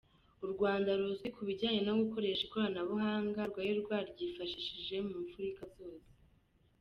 [0.45, 6.09] U Rwanda ruzwi ku bijyanye no gukoresha ikoranabuhanga rwari rwaryifashishije mu mfuruka zose.